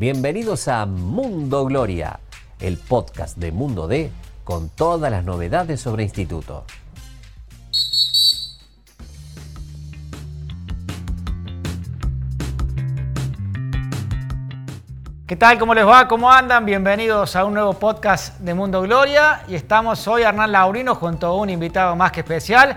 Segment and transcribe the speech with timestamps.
[0.00, 2.20] Bienvenidos a Mundo Gloria,
[2.58, 4.10] el podcast de Mundo D
[4.44, 6.64] con todas las novedades sobre instituto.
[15.26, 15.58] ¿Qué tal?
[15.58, 16.08] ¿Cómo les va?
[16.08, 16.64] ¿Cómo andan?
[16.64, 19.42] Bienvenidos a un nuevo podcast de Mundo Gloria.
[19.48, 22.74] Y estamos hoy Hernán Laurino junto a un invitado más que especial,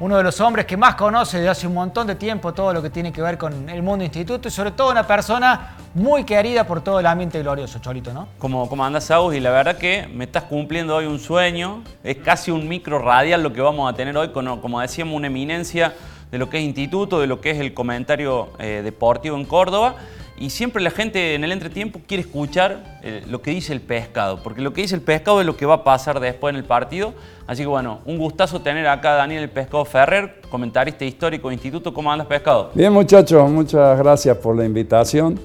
[0.00, 2.82] uno de los hombres que más conoce desde hace un montón de tiempo todo lo
[2.82, 6.66] que tiene que ver con el mundo instituto y sobre todo una persona muy querida
[6.66, 8.28] por todo el ambiente glorioso, Cholito, ¿no?
[8.38, 11.82] Como, como andas, y la verdad que me estás cumpliendo hoy un sueño.
[12.02, 15.94] Es casi un micro radial lo que vamos a tener hoy, como decíamos, una eminencia
[16.30, 19.96] de lo que es instituto, de lo que es el comentario eh, deportivo en Córdoba.
[20.40, 24.42] Y siempre la gente en el entretiempo quiere escuchar eh, lo que dice el pescado,
[24.42, 26.64] porque lo que dice el pescado es lo que va a pasar después en el
[26.64, 27.12] partido.
[27.46, 31.54] Así que bueno, un gustazo tener acá a Daniel el Pescado Ferrer, comentarista histórico de
[31.54, 31.92] Instituto.
[31.92, 32.70] ¿Cómo andas, Pescado?
[32.74, 35.38] Bien, muchachos, muchas gracias por la invitación.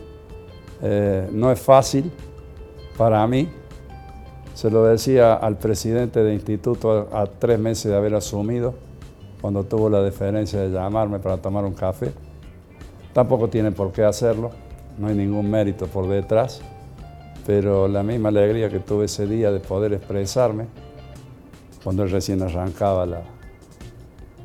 [0.82, 2.10] Eh, no es fácil
[2.98, 3.50] para mí.
[4.54, 8.74] Se lo decía al presidente de Instituto a, a tres meses de haber asumido,
[9.42, 12.14] cuando tuvo la deferencia de llamarme para tomar un café.
[13.12, 14.52] Tampoco tiene por qué hacerlo
[14.98, 16.62] no hay ningún mérito por detrás,
[17.46, 20.66] pero la misma alegría que tuve ese día de poder expresarme,
[21.84, 23.22] cuando él recién arrancaba la,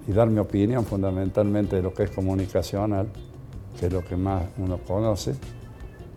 [0.06, 3.09] y dar mi opinión fundamentalmente de lo que es comunicacional,
[3.78, 5.34] que es lo que más uno conoce,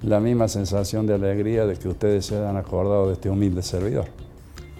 [0.01, 4.22] la misma sensación de alegría de que ustedes se hayan acordado de este humilde servidor.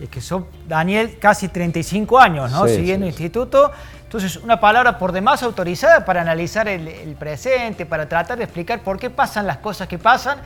[0.02, 2.68] Es que son, Daniel, casi 35 años, ¿no?
[2.68, 3.72] Siguiendo instituto.
[4.04, 9.00] Entonces, una palabra por demás autorizada para analizar el, presente, para tratar de explicar por
[9.00, 10.38] qué pasan las cosas que pasan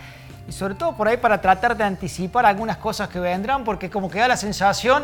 [0.47, 4.09] y sobre todo por ahí para tratar de anticipar algunas cosas que vendrán, porque como
[4.09, 5.03] que da la sensación,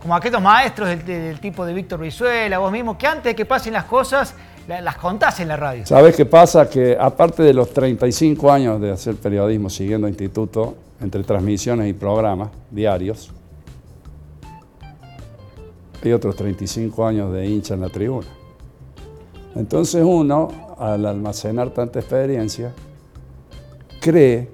[0.00, 3.74] como aquellos maestros del, tipo de Víctor Vizuela, vos mismo, que antes de que pasen
[3.74, 4.34] las cosas,
[4.66, 5.84] las contás en la radio.
[5.84, 6.68] ¿Sabes qué pasa?
[6.68, 12.48] Que aparte de los 35 años de hacer periodismo siguiendo instituto, entre transmisiones y programas
[12.70, 13.32] diarios,
[16.02, 18.28] hay otros 35 años de hincha en la tribuna.
[19.54, 20.48] Entonces uno,
[20.78, 22.72] al almacenar tanta experiencia,
[24.00, 24.48] cree,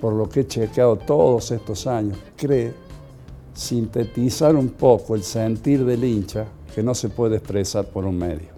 [0.00, 2.74] por lo que he chequeado todos estos años, cree
[3.54, 8.48] sintetizar un poco el sentir del hincha que no se puede expresar por un medio.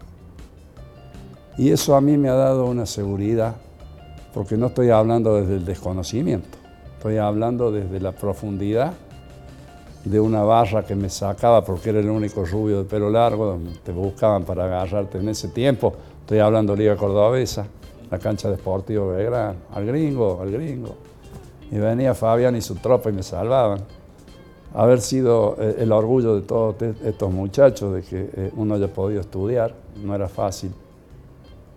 [1.58, 3.56] Y eso a mí me ha dado una seguridad,
[4.34, 6.58] porque no estoy hablando desde el desconocimiento,
[6.96, 8.94] estoy hablando desde la profundidad
[10.06, 13.90] de una barra que me sacaba porque era el único rubio de pelo largo, te
[13.90, 15.92] buscaban para agarrarte en ese tiempo.
[16.20, 17.66] Estoy hablando Liga Cordobesa,
[18.08, 20.94] la cancha de Sportivo Belgrano, al gringo, al gringo.
[21.72, 23.80] Y venía Fabián y su tropa y me salvaban.
[24.74, 29.20] Haber sido eh, el orgullo de todos estos muchachos de que eh, uno haya podido
[29.20, 29.74] estudiar,
[30.04, 30.72] no era fácil,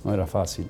[0.03, 0.69] no era fácil.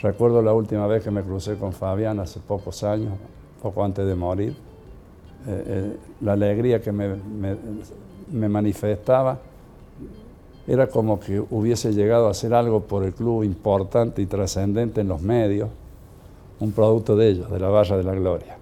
[0.00, 3.14] Recuerdo la última vez que me crucé con Fabián hace pocos años,
[3.60, 4.71] poco antes de morir
[5.46, 7.16] eh, eh, la alegría que me,
[8.48, 9.38] manifestaba
[10.66, 15.08] era como que hubiese llegado a hacer algo por el club importante y trascendente en
[15.08, 15.68] los medios,
[16.60, 18.56] un producto de ellos, de la Barra de la Gloria,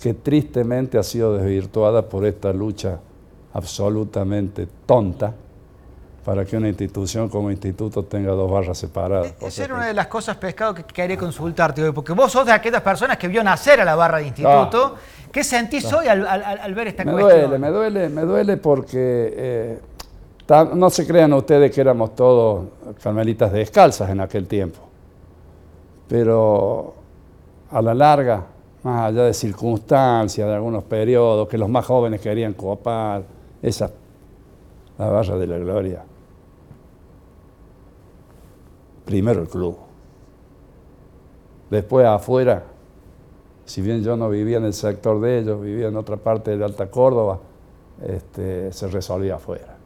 [0.00, 3.00] que tristemente ha sido desvirtuada por esta lucha
[3.52, 5.34] absolutamente tonta
[6.28, 9.32] para que una institución como instituto tenga dos barras separadas.
[9.40, 12.52] Esa era una de las cosas, Pescado, que quería consultarte hoy, porque vos sos de
[12.52, 14.96] aquellas personas que vio nacer a la barra de instituto.
[15.38, 17.42] ¿Qué sentís hoy al, ver esta me cuestión?
[17.42, 19.80] Duele, me duele, me duele porque eh,
[20.74, 22.66] no se crean ustedes que éramos todos
[23.00, 24.80] carmelitas descalzas en aquel tiempo.
[26.08, 26.92] Pero
[27.70, 28.46] a la larga,
[28.82, 33.22] más allá de circunstancias, de algunos periodos, que los más jóvenes querían copar,
[33.62, 33.92] esa,
[34.98, 36.02] la barra de la gloria
[39.04, 39.76] primero el club.
[41.70, 42.64] Después afuera,
[43.68, 46.64] si bien yo no vivía en el sector de ellos, vivía en otra parte de
[46.64, 47.38] Alta Córdoba,
[48.02, 49.76] este, se resolvía afuera.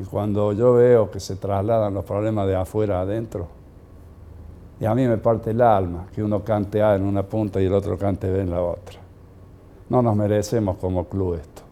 [0.00, 3.46] Y cuando yo veo que se trasladan los problemas de afuera adentro,
[4.80, 7.66] y a mí me parte el alma que uno cante A en una punta y
[7.66, 8.98] el otro cante B en la otra.
[9.88, 11.62] No nos merecemos como club esto.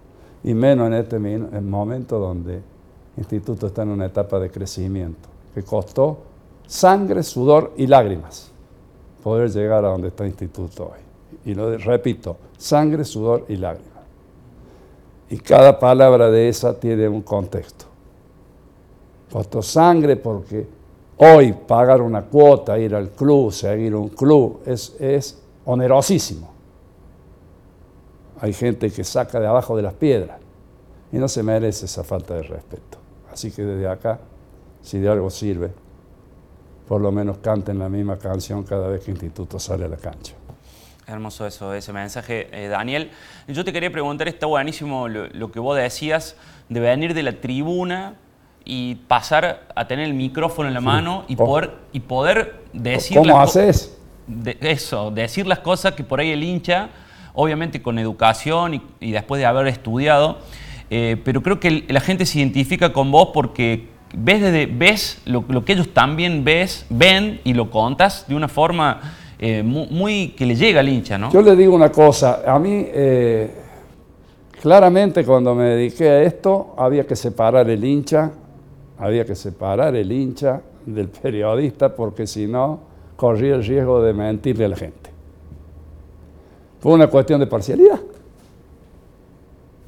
[0.44, 2.62] Y menos en este momento donde el
[3.16, 6.18] instituto está en una etapa de crecimiento que costó
[6.68, 8.52] sangre, sudor y lágrimas
[9.22, 11.00] poder llegar a donde está el instituto hoy.
[11.44, 13.88] Y lo repito, sangre, sudor y lágrimas.
[15.30, 17.84] Y cada palabra de esa tiene un contexto.
[19.30, 20.66] Costó sangre porque
[21.18, 26.50] hoy pagar una cuota, ir al club, seguir un club, es, es onerosísimo.
[28.40, 30.38] Hay gente que saca de abajo de las piedras
[31.12, 32.98] y no se merece esa falta de respeto.
[33.30, 34.18] Así que desde acá
[34.82, 35.70] si de algo sirve,
[36.88, 40.32] por lo menos canten la misma canción cada vez que Instituto sale a la cancha.
[41.06, 43.10] Hermoso eso, ese mensaje, eh, Daniel.
[43.46, 46.36] Yo te quería preguntar, está buenísimo lo, que vos decías
[46.68, 48.14] de venir de la tribuna
[48.64, 53.18] y pasar a tener el micrófono en la mano y poder, y poder decir...
[53.18, 53.94] ¿Cómo haces?
[54.60, 56.90] eso, decir las cosas que por ahí el hincha,
[57.32, 60.38] obviamente con educación y, después de haber estudiado,
[60.90, 65.64] eh, pero creo que la gente se identifica con vos porque ves, desde, ves lo,
[65.64, 69.00] que ellos también ves, ven y lo contas de una forma
[69.38, 71.30] eh, muy, que le llega al hincha, ¿no?
[71.30, 73.50] Yo le digo una cosa, a mí eh,
[74.60, 78.32] claramente cuando me dediqué a esto había que separar el hincha,
[78.98, 82.80] había que separar el hincha del periodista porque si no
[83.16, 85.10] corría el riesgo de mentirle a la gente.
[86.80, 88.00] Fue una cuestión de parcialidad.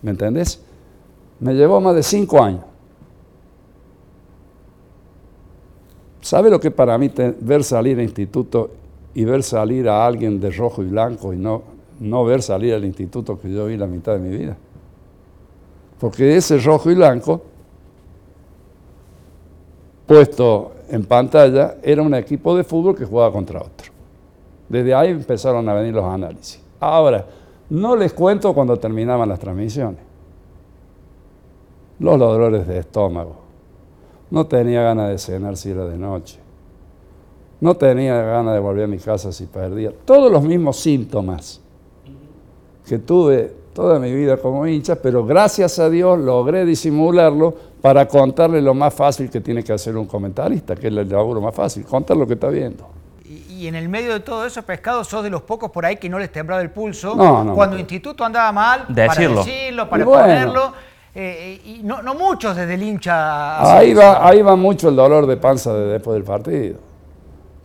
[0.03, 0.61] ¿Me entendés?
[1.39, 2.65] Me llevó más de cinco años.
[6.21, 8.71] ¿Sabe lo que para mí ver salir al instituto
[9.15, 11.63] y ver salir a alguien de rojo y blanco y no,
[12.01, 14.57] no ver salir al instituto que yo vi la mitad de mi vida.
[15.99, 17.43] Porque ese rojo y blanco,
[20.07, 23.93] puesto en pantalla, era un equipo de fútbol que jugaba contra otro.
[24.69, 26.61] Desde ahí empezaron a venir los análisis.
[26.79, 27.27] Ahora,
[27.69, 30.01] no les cuento cuando terminaban las transmisiones.
[31.99, 33.37] Los dolores de estómago.
[34.31, 36.39] No tenía ganas de cenar si era de noche
[37.61, 39.93] no tenía ganas de volver a mi casa si perdía.
[40.05, 41.61] Todos los mismos síntomas
[42.87, 48.61] que tuve toda mi vida como hincha, pero gracias a Dios logré disimularlo para contarle
[48.61, 51.85] lo más fácil que tiene que hacer un comentarista, que es el laburo más fácil,
[51.85, 52.89] contar lo que está viendo.
[53.25, 56.09] Y, en el medio de todo eso, Pescado, sos de los pocos por ahí que
[56.09, 57.15] no les temblaba el pulso.
[57.15, 59.35] Cuando el instituto andaba mal, decirlo.
[59.35, 60.73] para decirlo, para ponerlo.
[61.15, 63.77] Eh, y no, muchos desde el hincha.
[63.77, 66.91] Ahí va, ahí va mucho el dolor de panza de después del partido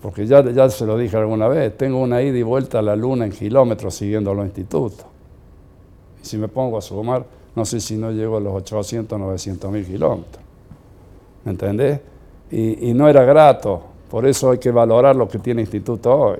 [0.05, 2.95] porque ya, ya se lo dije alguna vez, tengo una ida y vuelta a la
[2.95, 5.03] luna en kilómetros siguiendo a los institutos.
[6.21, 7.25] Y si me pongo a sumar,
[7.55, 10.43] no sé si no llego a los 800, 900 mil kilómetros.
[11.43, 12.01] ¿Me entendés?
[12.51, 16.39] Y, y, no era grato, por eso hay que valorar lo que tiene instituto hoy.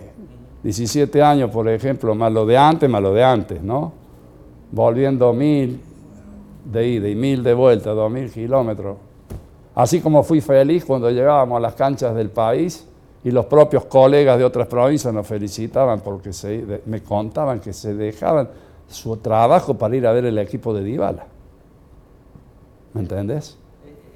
[0.62, 3.92] 17 años, por ejemplo, más lo de antes, más lo de antes, ¿no?
[4.72, 5.82] Volviendo mil
[6.66, 8.98] de ida y mil de vuelta, dos mil kilómetros.
[9.76, 12.88] Así como fui feliz cuando llegábamos a las canchas del país
[13.24, 17.94] y los propios colegas de otras provincias nos felicitaban porque se, me contaban que se
[17.94, 18.50] dejaban
[18.88, 21.26] su trabajo para ir a ver el equipo de Dybala.
[22.94, 23.58] ¿Me entendés?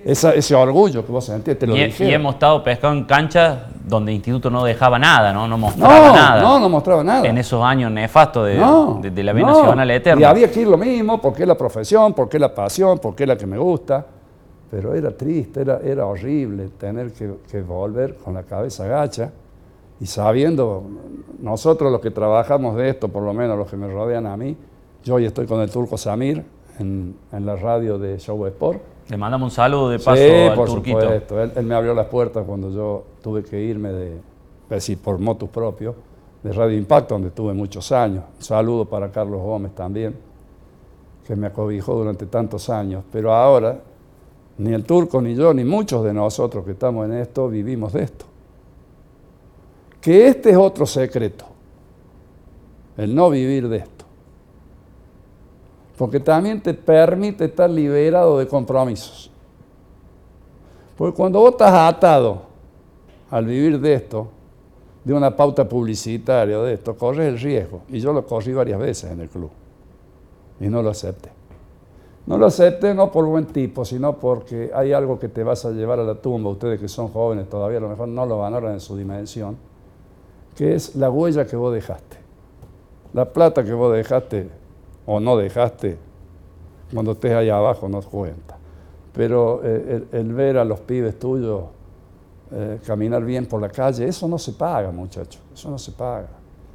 [0.03, 4.11] Ese orgullo que vos sentís, te lo y, y hemos estado pescando en canchas donde
[4.11, 5.47] el instituto no dejaba nada, ¿no?
[5.47, 6.41] No mostraba nada.
[6.41, 7.27] No, no mostraba nada.
[7.27, 10.21] En esos años nefastos de, de, la B Nacional Eterna.
[10.21, 13.23] Y había que ir lo mismo, porque es la profesión, porque es la pasión, porque
[13.23, 14.05] es la que me gusta
[14.69, 19.31] pero era triste, era, era horrible tener que, volver con la cabeza gacha
[19.99, 20.83] y sabiendo,
[21.39, 24.55] nosotros los que trabajamos de esto, por lo menos los que me rodean a mí,
[25.03, 26.43] yo hoy estoy con el turco Samir
[26.77, 28.79] en, la radio de Show Sport.
[29.09, 31.01] Le mandamos un saludo de paso sí, al por turquito.
[31.01, 31.41] Supuesto.
[31.41, 34.21] Él, me abrió las puertas cuando yo tuve que irme de,
[34.69, 35.95] decir, pues por motus propio,
[36.43, 38.23] de Radio Impacto, donde estuve muchos años.
[38.37, 40.15] Un saludo para Carlos Gómez también,
[41.25, 43.03] que me acobijó durante tantos años.
[43.11, 43.79] Pero ahora
[44.59, 48.03] ni el turco, ni yo, ni muchos de nosotros que estamos en esto vivimos de
[48.03, 48.25] esto.
[50.01, 51.45] Que este es otro secreto,
[52.97, 53.98] el no vivir de esto.
[55.99, 59.29] Porque también te permite estar liberado de compromisos.
[60.97, 62.43] Porque cuando vos estás atado
[63.29, 64.29] al vivir de esto,
[65.03, 67.81] de una pauta publicitaria de esto, corres el riesgo.
[67.89, 69.49] Y yo lo corrí varias veces en el club.
[70.61, 71.31] Y no lo acepté.
[72.27, 75.71] No lo acepte no por buen tipo, sino porque hay algo que te vas a
[75.71, 78.71] llevar a la tumba, ustedes que son jóvenes todavía a lo mejor no lo valoran
[78.71, 79.57] en su dimensión,
[80.55, 82.15] que es la huella que vos dejaste.
[83.11, 84.59] La plata que vos dejaste
[85.11, 85.97] o no dejaste,
[86.93, 88.57] cuando estés allá abajo no cuenta.
[89.11, 91.63] Pero eh, el, ver a los pibes tuyos
[92.51, 96.27] eh, caminar bien por la calle, eso no se paga, muchachos, eso no se paga.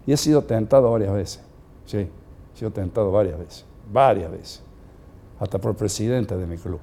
[0.05, 1.43] Y he sido tentado varias veces,
[1.87, 4.63] sí, he sido tentado varias veces, varias veces
[5.39, 6.81] hasta por presidente de mi club.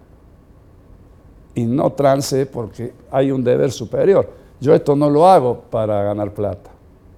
[1.53, 4.29] Y no trance porque hay un deber superior.
[4.61, 6.69] Yo esto no lo hago para ganar plata.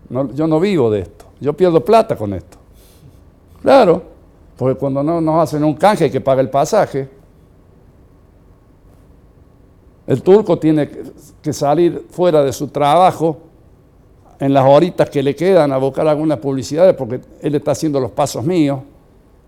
[0.10, 1.26] yo no vivo de esto.
[1.40, 2.58] Yo pierdo plata con esto.
[3.62, 4.13] Claro,
[4.58, 7.10] porque cuando no nos hacen un canje hay que pagar el pasaje.
[10.06, 10.90] El turco tiene
[11.42, 13.38] que salir fuera de su trabajo
[14.40, 18.12] en las horitas que le quedan a buscar algunas publicidades porque él está haciendo los
[18.12, 18.80] pasos míos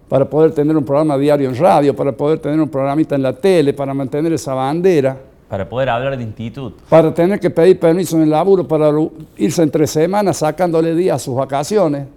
[0.08, 3.34] para poder tener un programa diario en radio, para poder tener un programita en la
[3.34, 5.18] tele, para mantener esa bandera.
[5.50, 6.78] Para poder hablar de instituto.
[6.90, 8.92] Para tener que pedir permiso en el laburo para
[9.38, 12.08] irse entre semanas sacándole días a sus vacaciones.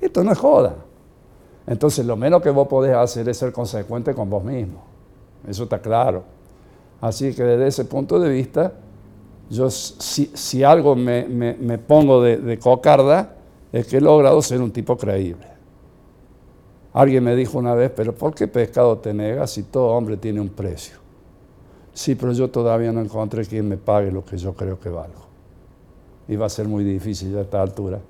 [0.00, 0.74] Esto no es joda.
[1.66, 4.84] Entonces lo menos que vos podés hacer es ser consecuente con vos mismo.
[5.46, 6.22] Eso está claro.
[7.00, 8.72] Así que desde ese punto de vista,
[9.50, 13.36] yo si, algo me, pongo de, cocarda,
[13.72, 15.46] es que he logrado ser un tipo creíble.
[16.92, 20.40] Alguien me dijo una vez, pero ¿por qué pescado te negas si todo hombre tiene
[20.40, 20.96] un precio?
[21.92, 25.26] Sí, pero yo todavía no encontré quien me pague lo que yo creo que valgo.
[26.28, 28.00] Y va a ser muy difícil a esta altura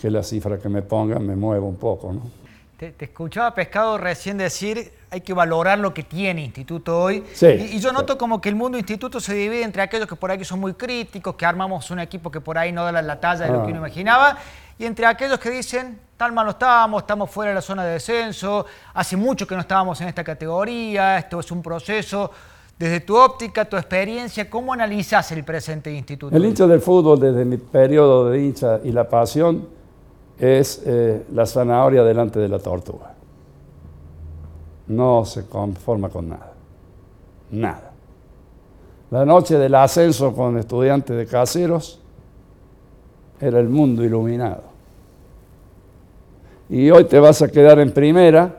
[0.00, 2.41] que la cifra que me pongan me mueva un poco, ¿no?
[2.90, 7.22] Te, escuchaba Pescado recién decir, hay que valorar lo que tiene Instituto hoy.
[7.32, 10.32] Sí, y, yo noto como que el mundo Instituto se divide entre aquellos que por
[10.32, 13.44] ahí son muy críticos, que armamos un equipo que por ahí no da la, talla
[13.44, 13.86] de lo que uno ah.
[13.86, 14.36] imaginaba,
[14.76, 17.92] y entre aquellos que dicen, tal mal no estamos, estamos fuera de la zona de
[17.92, 22.32] descenso, hace mucho que no estábamos en esta categoría, esto es un proceso.
[22.76, 26.34] Desde tu óptica, tu experiencia, ¿cómo analizas el presente instituto?
[26.34, 29.68] El hincha del fútbol, desde mi periodo de hincha y la pasión,
[30.42, 33.14] es eh, la zanahoria delante de la tortuga.
[34.88, 36.52] No se conforma con nada.
[37.52, 37.92] Nada.
[39.12, 42.00] La noche del ascenso con estudiantes de caseros
[43.40, 44.72] era el mundo iluminado
[46.68, 48.56] y hoy te vas a quedar en primera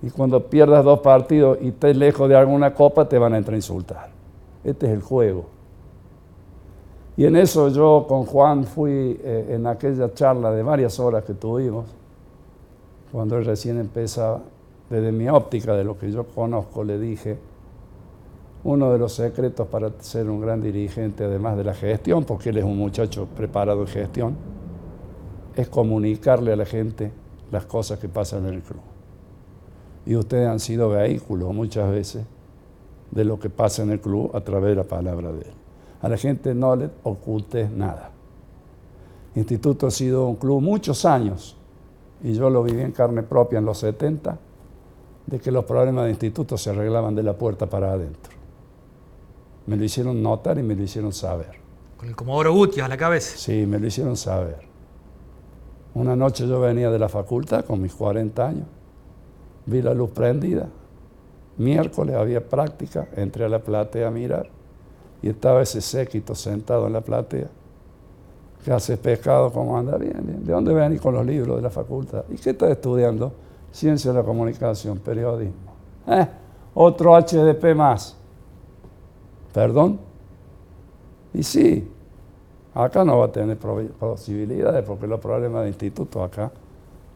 [0.00, 3.54] y cuando pierdas dos partidos y estés lejos de alguna copa te van a entrar
[3.54, 4.08] a insultar.
[4.64, 5.55] Este es el juego.
[7.16, 11.32] Y en eso yo con Juan fui eh, en aquella charla de varias horas que
[11.34, 11.86] tuvimos,
[13.10, 14.42] cuando él recién empezaba,
[14.90, 17.38] desde mi óptica, de lo que yo conozco, le dije,
[18.64, 22.58] uno de los secretos para ser un gran dirigente, además de la gestión, porque él
[22.58, 24.36] es un muchacho preparado en gestión,
[25.54, 27.10] es comunicarle a la gente
[27.50, 28.82] las cosas que pasan en el club.
[30.04, 32.24] Y ustedes han sido vehículos muchas veces
[33.10, 35.65] de lo que pasa en el club a través de la palabra de él.
[36.06, 38.12] A la gente no le oculte nada.
[39.34, 41.56] Instituto ha sido un club muchos años,
[42.22, 44.38] y yo lo viví en carne propia en los 70,
[45.26, 48.32] de que los problemas de instituto se arreglaban de la puerta para adentro.
[49.66, 51.58] Me lo hicieron notar y me lo hicieron saber.
[51.96, 53.36] Con el Comodoro Gutiérrez a la cabeza.
[53.36, 54.60] Sí, me lo hicieron saber.
[55.94, 58.66] Una noche yo venía de la facultad con mis 40 años,
[59.66, 60.68] vi la luz prendida,
[61.58, 64.54] miércoles había práctica, entré a la platea a mirar
[65.22, 67.48] y estaba ese séquito sentado en la platea.
[68.64, 69.52] ¿Qué haces pescado?
[69.52, 69.96] ¿Cómo anda?
[69.96, 70.44] Bien, bien.
[70.44, 72.24] ¿De dónde venís con los libros de la facultad?
[72.28, 73.32] ¿Y qué estás estudiando?
[73.70, 75.72] Ciencia de la comunicación, periodismo.
[76.08, 76.26] Eh,
[76.74, 78.16] otro HDP más.
[79.52, 79.98] ¿Perdón?
[81.32, 81.88] Y sí,
[82.76, 86.52] Acá no va a tener posibilidades porque los problemas de instituto acá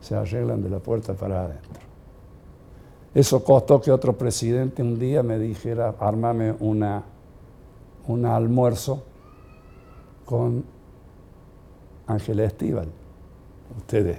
[0.01, 1.83] se arreglan de la puerta para adentro.
[3.15, 7.03] Eso costó que otro presidente un día me dijera, armame una,
[8.11, 9.05] un almuerzo
[10.25, 10.65] con
[12.07, 12.89] Ángel Estíbal.
[13.77, 14.19] Ustedes,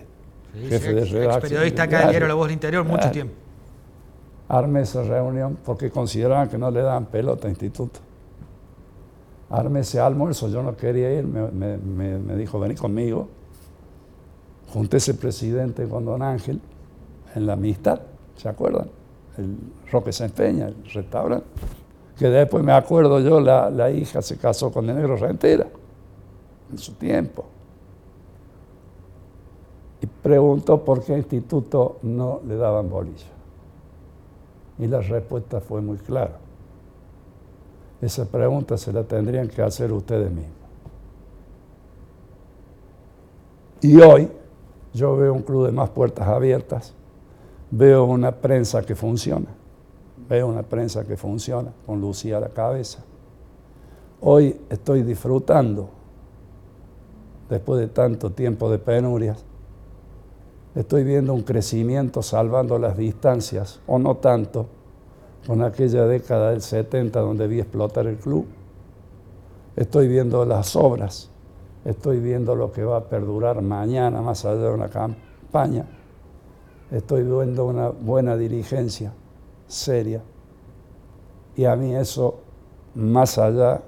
[0.54, 1.42] jefe de redacción.
[1.42, 3.34] periodista acá en La Voz del Interior, mucho tiempo.
[4.48, 8.00] Armé esa reunión porque consideraban que no le daban pelota a instituto
[9.52, 13.28] arme ese almuerzo, yo no quería ir, me, dijo, vení conmigo.
[14.70, 16.62] Junté ese presidente con don Ángel
[17.36, 18.00] en la amistad,
[18.38, 18.88] ¿se acuerdan?
[19.38, 19.58] El
[19.92, 21.46] Roque se empeña, el restaurante.
[22.22, 25.66] Que después me acuerdo yo, la, la hija se casó con el negro Rentera,
[26.72, 27.46] en su tiempo.
[30.02, 33.26] Y preguntó por qué instituto no le daban bolilla.
[34.78, 36.38] Y la respuesta fue muy clara
[38.02, 40.56] esa pregunta se la tendrían que hacer ustedes mismos.
[43.82, 44.28] Y hoy
[44.94, 46.94] yo veo un club de más puertas abiertas,
[47.70, 49.48] veo una prensa que funciona,
[50.32, 53.00] veo una prensa que funciona, con Lucía a la cabeza.
[54.22, 55.90] Hoy estoy disfrutando,
[57.50, 59.44] después de tanto tiempo de penurias,
[60.74, 64.68] estoy viendo un crecimiento salvando las distancias, o no tanto,
[65.46, 68.46] con aquella década del 70 donde vi explotar el club.
[69.76, 71.30] Estoy viendo las obras,
[71.84, 75.88] estoy viendo lo que va a perdurar mañana más allá de una campaña.
[76.90, 79.12] Estoy viendo una buena dirigencia,
[79.72, 80.22] seria.
[81.56, 82.40] Y a mí eso,
[82.96, 83.82] más allá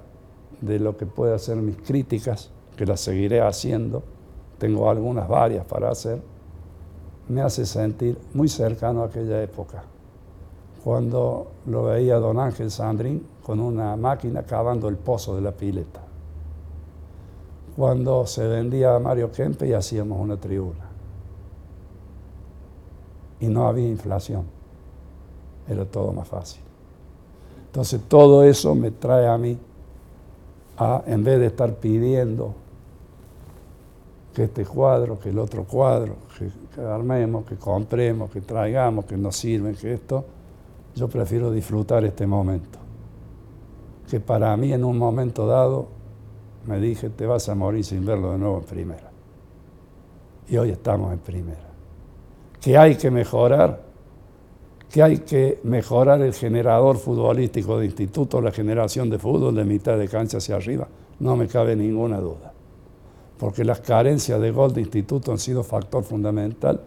[0.61, 4.03] de lo que pueda ser mis críticas, que las seguiré haciendo,
[4.57, 6.21] tengo algunas varias para hacer,
[7.27, 9.83] me hace sentir muy cercano a aquella época
[10.83, 16.01] cuando lo veía don Ángel Sandrín con una máquina cavando el pozo de la pileta.
[17.77, 20.89] Cuando se vendía a Mario Kempe y hacíamos una tribuna.
[23.39, 24.45] Y no había inflación.
[25.67, 26.61] Era todo más fácil.
[27.65, 29.57] Entonces todo eso me trae a mí
[30.77, 32.53] a, en vez de estar pidiendo
[34.33, 39.35] que este cuadro, que el otro cuadro, que, armemos, que compremos, que traigamos, que nos
[39.35, 40.25] sirven, que esto,
[40.95, 42.79] yo prefiero disfrutar este momento.
[44.09, 45.87] Que para mí en un momento dado
[46.65, 49.11] me dije, te vas a morir sin verlo de nuevo en primera.
[50.47, 51.69] Y hoy estamos en primera.
[52.59, 53.81] Que hay que mejorar,
[54.93, 59.97] que hay que mejorar el generador futbolístico de instituto, la generación de fútbol de mitad
[59.97, 60.87] de cancha hacia arriba,
[61.19, 62.53] no me cabe ninguna duda
[63.43, 66.79] porque las carencias de gol de instituto han sido factor fundamental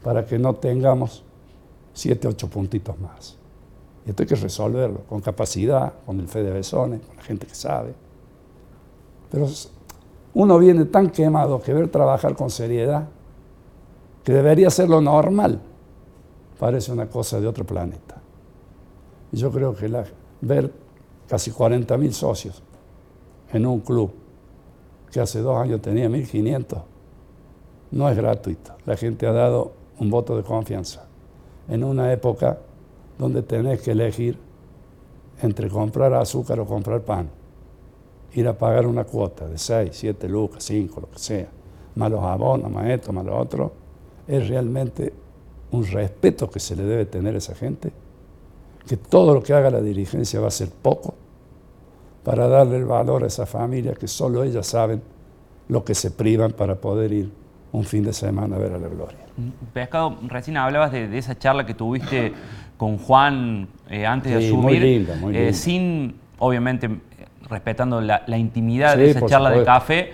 [0.00, 1.24] para que no tengamos
[1.92, 3.36] siete, ocho puntitos más.
[4.06, 7.48] Y esto hay que resolverlo con capacidad, con el fe de Besones, con la gente
[7.48, 7.94] que sabe.
[9.28, 9.48] Pero
[10.34, 13.08] uno viene tan quemado que ver trabajar con seriedad,
[14.22, 15.60] que debería ser lo normal,
[16.58, 18.20] parece una cosa de otro planeta.
[19.32, 19.90] Y yo creo que
[20.40, 20.72] ver
[21.28, 22.62] casi 40.000 socios
[23.52, 24.12] en un club
[25.10, 26.82] que hace dos años tenía 1.500,
[27.92, 28.74] no es gratuito.
[28.84, 31.06] La gente ha dado un voto de confianza
[31.68, 32.58] en una época
[33.18, 34.38] donde tenés que elegir
[35.40, 37.28] entre comprar azúcar o comprar pan,
[38.34, 41.48] ir a pagar una cuota de 6, 7 lucas, 5, lo que sea,
[41.94, 43.72] más los abonos, más esto, más lo otro,
[44.26, 45.12] es realmente
[45.74, 47.92] un respeto que se le debe tener a esa gente,
[48.86, 51.14] que todo lo que haga la dirigencia va a ser poco
[52.22, 55.02] para darle el valor a esa familia que solo ellas saben
[55.68, 57.30] lo que se privan para poder ir
[57.72, 59.18] un fin de semana a ver a la gloria.
[59.72, 62.32] Pescado, recién hablabas de, esa charla que tuviste
[62.76, 66.88] con Juan eh, antes de asumir, muy linda, muy eh, sin, obviamente,
[67.48, 70.12] respetando la, intimidad de esa charla de café,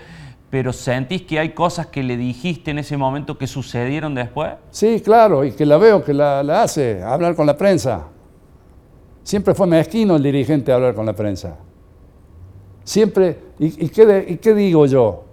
[0.51, 4.51] pero ¿sentís que hay cosas que le dijiste en ese momento que sucedieron después?
[4.69, 8.03] Sí, claro, y que la veo que la, la hace, hablar con la prensa.
[9.23, 11.55] Siempre fue mezquino el dirigente hablar con la prensa.
[12.83, 15.23] Siempre, ¿y, qué digo yo?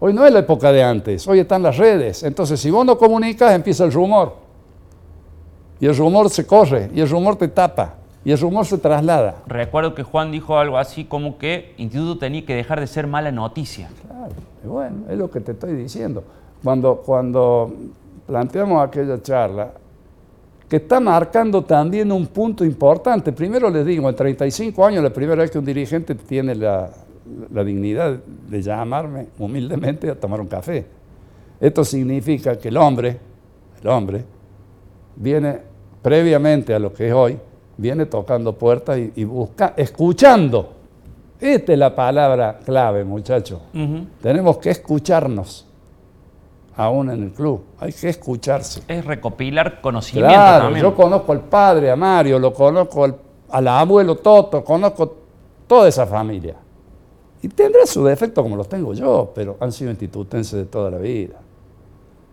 [0.00, 2.22] Hoy no es la época de antes, hoy están las redes.
[2.22, 4.36] Entonces, si vos no comunicas, empieza el rumor.
[5.78, 9.42] Y el rumor se corre, y el rumor te tapa, y el rumor se traslada.
[9.46, 13.30] Recuerdo que Juan dijo algo así como que Instituto tenía que dejar de ser mala
[13.30, 13.90] noticia.
[14.06, 14.32] Claro,
[14.64, 16.24] bueno, es lo que te estoy diciendo.
[16.62, 17.72] Cuando, cuando
[18.26, 19.72] planteamos aquella charla,
[20.68, 23.32] que está marcando también un punto importante.
[23.32, 26.90] Primero les digo, en 35 años, la primera vez que un dirigente tiene la,
[27.64, 30.86] dignidad de llamarme humildemente a tomar un café.
[31.60, 33.18] Esto significa que el hombre,
[33.80, 34.24] el hombre,
[35.16, 35.58] viene
[36.02, 37.38] previamente a lo que es hoy,
[37.76, 40.72] viene tocando puertas y, busca, escuchando.
[41.40, 43.60] Esta es la palabra clave, muchachos.
[44.22, 45.66] Tenemos que escucharnos
[46.76, 47.64] aún en el club.
[47.78, 48.82] Hay que escucharse.
[48.88, 53.04] Es recopilar conocimiento claro, Yo conozco al padre, a Mario, lo conozco
[53.50, 55.16] al, abuelo Toto, conozco
[55.66, 56.56] toda esa familia.
[57.42, 60.98] Y tendrá su defecto como los tengo yo, pero han sido institutenses de toda la
[60.98, 61.36] vida.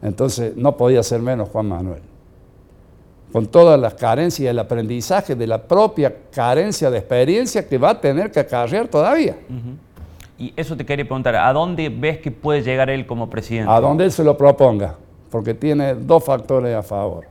[0.02, 2.11] Entonces no podía ser menos Juan Manuel.
[3.32, 8.02] Con todas las carencias del aprendizaje, de la propia carencia de experiencia que va a
[8.02, 9.38] tener que acarrear todavía.
[10.38, 13.72] Y eso te quería preguntar, ¿a dónde ves que puede llegar él como presidente?
[13.72, 14.96] A donde él se lo proponga,
[15.30, 17.26] porque tiene dos factores a favor.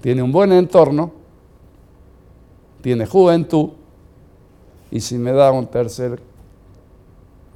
[0.00, 1.12] Tiene un buen entorno,
[2.80, 3.70] tiene juventud,
[4.90, 6.20] y si me da un tercer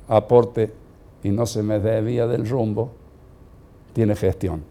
[0.06, 0.72] aporte
[1.22, 2.92] y no se me desvía del rumbo,
[3.92, 4.62] tiene gestión.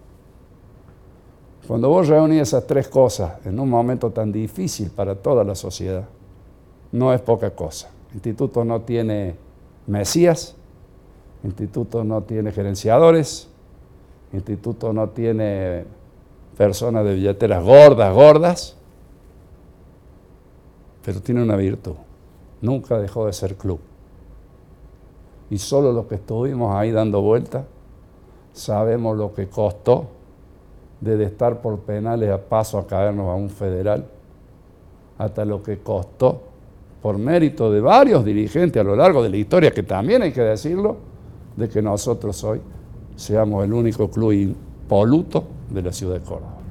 [1.68, 6.04] Cuando vos reunís esas tres cosas en un momento tan difícil para toda la sociedad,
[6.92, 7.90] no es poca cosa.
[8.10, 9.36] El instituto no tiene
[9.88, 10.56] Mesías,
[11.44, 13.48] instituto no tiene gerenciadores,
[14.34, 15.86] instituto no tiene
[16.58, 18.76] personas de billeteras gordas, gordas,
[21.04, 21.96] pero tiene una virtud,
[22.62, 23.80] nunca dejó de ser club.
[25.50, 27.66] Y solo los que estuvimos ahí dando vueltas
[28.54, 30.08] sabemos lo que costó
[31.04, 34.06] de estar por penales a paso a caernos a un federal,
[35.18, 36.42] hasta lo que costó
[37.02, 40.42] por mérito de varios dirigentes a lo largo de la historia, que también hay que
[40.42, 40.96] decirlo,
[41.56, 42.62] de que nosotros hoy
[43.16, 46.63] seamos el único club impoluto de la ciudad de Córdoba.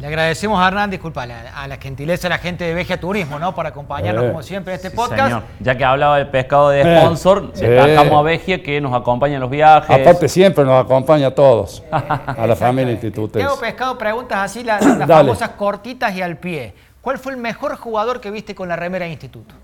[0.00, 3.54] Le agradecemos a Hernán, disculpa, a la, gentileza de la gente de Vegia Turismo, ¿no?
[3.54, 4.28] Por acompañarnos, eh.
[4.28, 5.24] como siempre, en este podcast.
[5.24, 5.42] Señor.
[5.60, 7.00] Ya que hablaba del pescado de eh.
[7.00, 7.68] sponsor, eh.
[7.68, 9.90] destacamos a Vegia que nos acompaña en los viajes.
[9.90, 13.38] Aparte, siempre nos acompaña a todos, a la familia Instituto.
[13.38, 16.74] Tengo pescado preguntas así, las, las famosas cortitas y al pie.
[17.00, 19.54] ¿Cuál fue el mejor jugador que viste con la remera de instituto?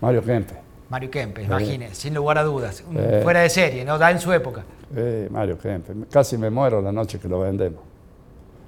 [0.00, 0.54] Mario Kempe.
[0.88, 2.82] Mario Kempe, imagínese, sin lugar a dudas.
[3.22, 3.98] Fuera de serie, ¿no?
[3.98, 4.64] Da en su época.
[5.30, 5.92] Mario Kempe.
[6.10, 7.93] Casi me muero la noche que lo vendemos.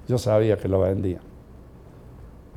[0.09, 1.21] Yo sabía que lo vendían.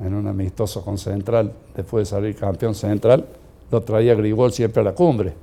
[0.00, 3.26] en un amistoso con Central, después de salir campeón Central,
[3.70, 5.34] lo traía Grigol siempre a la cumbre.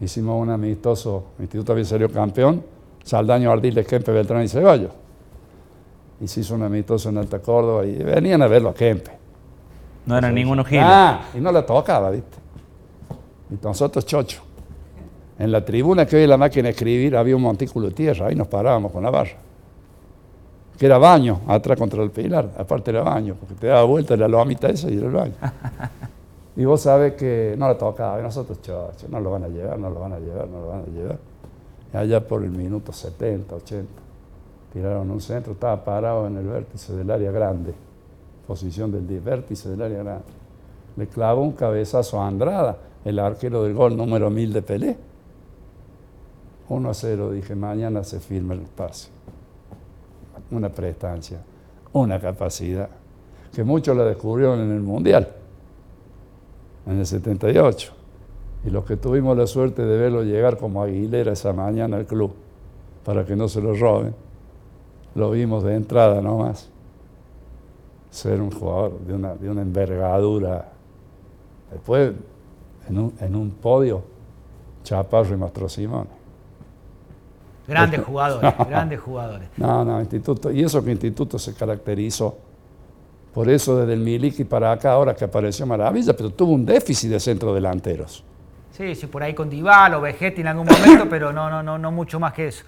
[0.00, 2.62] Hicimos un amistoso, el Instituto había salido campeón,
[3.04, 4.92] Saldaño, Ardiles, Kempe, Beltrán y Ceballos.
[6.20, 9.10] Y se hizo un amistoso en Alta Córdoba y venían a verlo a Kempe.
[10.06, 10.84] No eran ninguno giles.
[10.86, 12.38] Ah, y no la tocaba, ¿viste?
[13.50, 14.42] Y nosotros chocho.
[15.38, 18.34] En la tribuna que hoy la máquina de escribir había un montículo de tierra, ahí
[18.34, 19.36] nos parábamos con la barra.
[20.78, 24.26] Que era baño, atrás contra el pilar, aparte era baño, porque te daba vuelta la
[24.26, 25.34] lomita esa y era el baño.
[26.56, 29.78] y vos sabés que no la tocaba, y nosotros chocho, no lo van a llevar,
[29.78, 31.18] no lo van a llevar, no lo van a llevar.
[31.92, 33.88] Y allá por el minuto 70, 80,
[34.72, 37.72] tiraron un centro, estaba parado en el vértice del área grande,
[38.48, 40.24] posición del vértice del área grande.
[40.96, 44.96] Le clavó un cabezazo a Andrada, el arquero del gol número 1000 de Pelé.
[46.68, 49.13] 1 a 0, dije, mañana se firma el pase.
[50.54, 51.40] Una prestancia,
[51.92, 52.88] una capacidad,
[53.52, 55.28] que muchos la descubrieron en el Mundial,
[56.86, 57.92] en el 78.
[58.64, 62.32] Y los que tuvimos la suerte de verlo llegar como Aguilera esa mañana al club,
[63.04, 64.14] para que no se lo roben,
[65.14, 66.70] lo vimos de entrada nomás.
[68.10, 70.68] Ser un jugador de una, de una envergadura.
[71.72, 72.12] Después,
[72.88, 74.02] en un, en un podio,
[74.84, 76.06] Chaparro y Mastro Simón.
[77.66, 79.48] Grandes jugadores, grandes jugadores.
[79.56, 80.50] No, no, Instituto.
[80.50, 82.36] Y eso que Instituto se caracterizó.
[83.32, 87.10] Por eso desde el Miliki para acá, ahora que apareció Maravilla, pero tuvo un déficit
[87.10, 88.22] de centrodelanteros.
[88.70, 91.78] Sí, sí, por ahí con Dival o Vegetti en algún momento, pero no, no, no,
[91.78, 92.64] no mucho más que eso.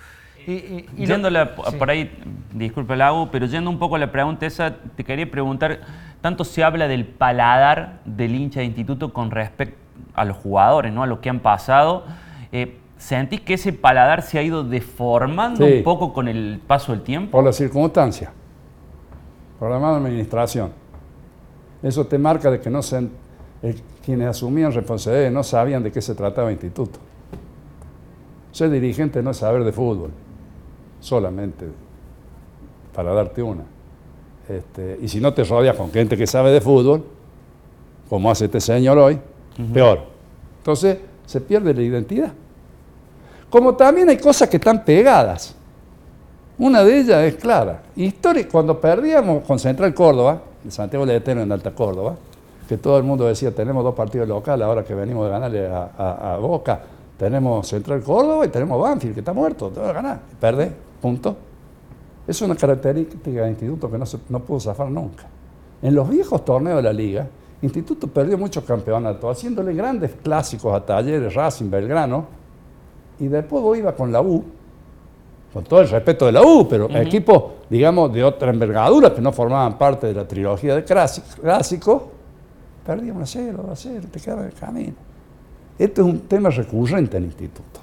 [0.47, 2.11] Y, y, y Yéndole por ahí,
[2.53, 5.81] disculpe Lago, pero yendo un poco a la pregunta esa, te quería preguntar,
[6.21, 9.77] tanto se habla del paladar del hincha de instituto con respecto
[10.15, 11.03] a los jugadores, ¿no?
[11.03, 12.05] a lo que han pasado.
[12.53, 15.75] Eh, ¿Sentís que ese paladar se ha ido deformando Sí.
[15.79, 17.33] un poco con el paso del tiempo?
[17.33, 18.33] Por la circunstancia.
[19.59, 20.71] Por la mala administración.
[21.83, 23.09] Eso te marca de que no se,
[23.63, 26.99] eh, quienes asumían responsabilidades no sabían de qué se trataba el instituto.
[28.51, 30.11] Ser dirigente no es saber de fútbol,
[31.01, 31.67] solamente
[32.95, 33.65] para darte una.
[34.49, 37.05] Este, y si no te rodeas con gente que sabe de fútbol,
[38.09, 39.19] como hace este señor hoy,
[39.75, 40.01] peor.
[40.59, 42.33] Entonces se pierde la identidad.
[43.57, 45.55] Como también hay cosas que están pegadas.
[46.59, 47.85] Una de ellas es clara.
[47.97, 52.17] Historia, cuando perdíamos con Central Córdoba, en Santiago del Estero en Alta Córdoba,
[52.69, 56.35] que todo el mundo decía, tenemos dos partidos locales, ahora que venimos de ganarle a,
[56.35, 56.83] a- Boca,
[57.17, 60.21] tenemos Central Córdoba y tenemos Banfield, que está muerto, te ganar.
[60.39, 61.35] Perde, punto.
[62.27, 65.25] Es una característica del instituto que no, no pudo zafar nunca.
[65.81, 67.27] En los viejos torneos de la liga,
[67.63, 72.45] Instituto perdió muchos campeonatos, haciéndole grandes clásicos a Talleres, Racing, Belgrano,
[73.19, 74.45] y después vos ibas con la U,
[75.53, 79.33] con todo el respeto de la U, pero equipos, digamos, de otra envergadura que no
[79.33, 82.11] formaban parte de la trilogía de clásico, clásico,
[82.85, 84.95] perdíamos a cero, a cero, te quedabas en el camino.
[85.79, 87.81] Este es un tema recurrente en el instituto.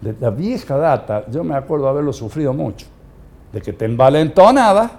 [0.00, 2.86] De la vieja data, yo me acuerdo haberlo sufrido mucho,
[3.52, 4.90] de que te envalentonaba.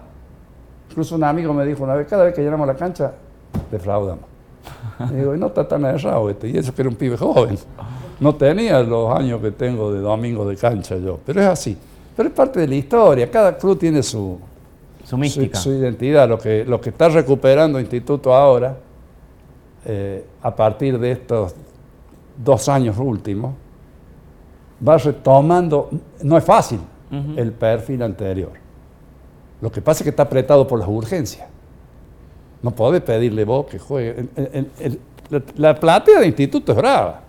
[0.89, 3.13] Incluso un amigo me dijo una vez, cada vez que llenamos la cancha,
[3.71, 4.25] defraudamos.
[5.12, 7.57] Y digo, y no está tan errado este, y eso que era un pibe joven.
[8.19, 11.77] No tenía los años que tengo de domingo de cancha yo, pero es así.
[12.15, 14.38] Pero es parte de la historia, cada club tiene su,
[15.05, 15.58] Su mística.
[15.58, 16.27] su, su identidad.
[16.27, 18.75] Lo que, lo que está recuperando Instituto ahora,
[19.86, 21.55] eh, a partir de estos
[22.43, 23.53] dos años últimos,
[24.86, 25.89] va retomando,
[26.23, 26.79] no es fácil,
[27.38, 28.51] el perfil anterior.
[29.62, 31.47] Lo que pasa es que está apretado por las urgencias.
[32.62, 34.27] No podés pedirle vos que juegue.
[34.36, 37.21] El- el- el- la, la platea de instituto es brava.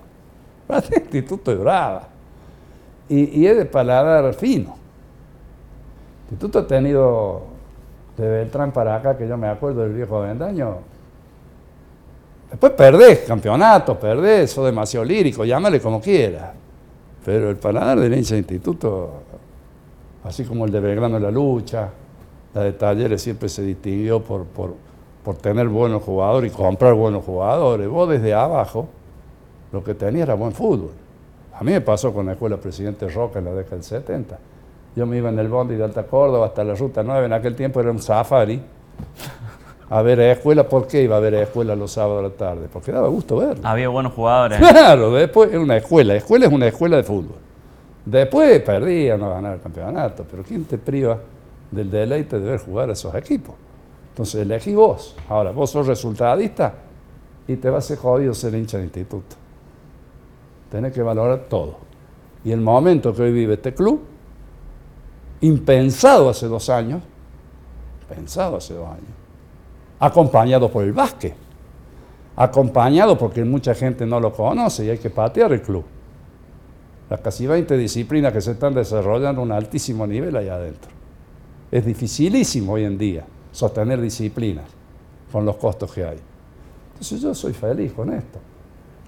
[0.70, 2.09] De instituto brava.
[3.09, 4.76] Y, y es de paladar fino.
[6.26, 7.42] El instituto ha tenido
[8.16, 10.76] de Beltrán para acá, que yo me acuerdo del viejo Avendaño.
[12.50, 16.50] Después perdés campeonato, perdés, sos demasiado lírico, llámale como quieras.
[17.24, 19.11] Pero el paladar del hincha instituto,
[20.24, 21.90] así como el de Belgrano en la lucha,
[22.54, 24.74] la de Talleres siempre se distinguió por, por,
[25.24, 27.88] por tener buenos jugadores y comprar buenos jugadores.
[27.88, 28.88] Vos desde abajo,
[29.72, 30.90] lo que tenías era buen fútbol.
[31.54, 34.38] A mí me pasó con la escuela Presidente Roca en la década del 70.
[34.96, 37.54] Yo me iba en el bondi de Alta Córdoba hasta la Ruta 9, en aquel
[37.54, 38.61] tiempo era un safari,
[39.88, 40.68] a ver a escuela.
[40.68, 42.68] ¿Por qué iba a ver a escuela los sábados a la tarde?
[42.72, 43.66] Porque daba gusto verlo.
[43.66, 44.59] Había buenos jugadores.
[44.59, 46.14] Claro, después era una escuela.
[46.14, 47.37] Escuela es una escuela de fútbol.
[48.04, 51.18] Después perdía, no ganaba el campeonato, pero ¿quién te priva
[51.70, 53.54] del deleite de ver jugar a esos equipos?
[54.11, 55.16] Entonces elegí vos.
[55.28, 56.74] Ahora, vos sos resultadista
[57.46, 59.37] y te va a ser jodido ser hincha de instituto.
[60.70, 61.76] Tenés que valorar todo.
[62.44, 64.00] Y el momento que hoy vive este club,
[65.40, 67.02] impensado hace dos años,
[68.09, 69.11] pensado hace dos años,
[69.98, 71.35] acompañado por el básquet,
[72.37, 75.85] acompañado porque mucha gente no lo conoce y hay que patear el club.
[77.11, 80.90] Las casi 20 disciplinas que se están desarrollando a un altísimo nivel allá adentro.
[81.70, 84.66] Es dificilísimo hoy en día sostener disciplinas
[85.30, 86.18] con los costos que hay.
[86.92, 88.38] Entonces yo soy feliz con esto.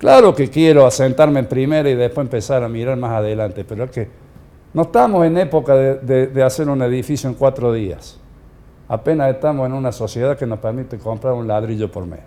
[0.02, 3.90] Claro que quiero asentarme en primera y después empezar a mirar más adelante, pero es
[3.92, 4.08] que
[4.74, 8.18] no estamos en época de, hacer un edificio en cuatro días.
[8.88, 12.18] Apenas estamos en una sociedad que nos permite comprar un ladrillo por mes.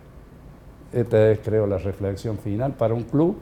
[0.94, 3.36] Esta es, creo, la reflexión final para un club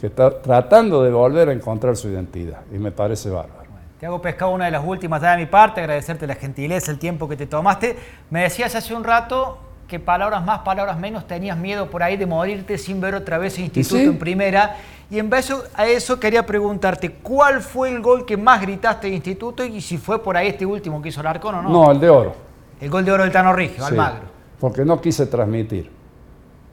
[0.00, 3.68] que está tratando de volver a encontrar su identidad y me parece bárbaro.
[4.00, 7.28] Te hago pescado una de las últimas de mi parte, agradecerte la gentileza, el tiempo
[7.28, 7.94] que te tomaste.
[8.30, 12.26] Me decías hace un rato que palabras más, palabras menos, tenías miedo por ahí de
[12.26, 14.76] morirte sin ver otra vez el instituto en primera.
[15.10, 19.14] Y en vez a eso quería preguntarte, ¿cuál fue el gol que más gritaste de
[19.14, 21.68] instituto y si fue por ahí este último que hizo el Arcón o no?
[21.68, 22.34] No, el de oro.
[22.80, 24.24] El gol de oro del Tano Rigio, Almagro.
[24.58, 25.90] Porque no quise transmitir.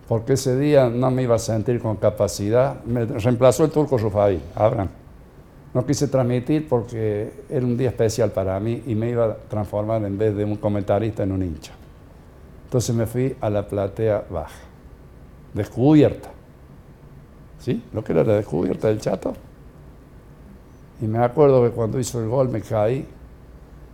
[0.07, 2.83] Porque ese día no me iba a sentir con capacidad.
[2.83, 4.89] Me reemplazó el turco Rufaí, Abraham.
[5.73, 10.03] No quise transmitir porque era un día especial para mí y me iba a transformar
[10.03, 11.71] en vez de un comentarista en un hincha.
[12.71, 14.61] Entonces me fui a la platea baja,
[15.53, 16.29] descubierta.
[17.59, 17.83] ¿Sí?
[17.91, 19.33] Lo que era la descubierta del chato.
[21.01, 23.05] Y me acuerdo que cuando hizo el gol me caí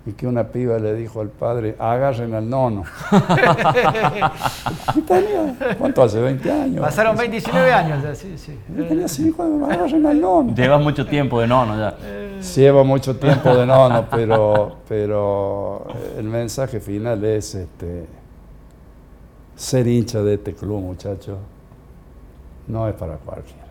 [0.05, 2.83] y que una piba le dijo al padre, agarren al nono.
[5.79, 6.21] ¿Cuánto hace?
[6.21, 6.81] 20 años.
[6.81, 8.59] Pasaron 29 años ya, sí, sí.
[8.75, 10.53] tenía 5 años, agarren al nono.
[10.53, 11.95] Lleva mucho tiempo de nono ya.
[12.55, 18.05] Lleva mucho tiempo de nono, pero, pero el mensaje final es este,
[19.57, 21.37] ser hincha de este club, muchachos,
[22.67, 23.65] no es para cualquiera.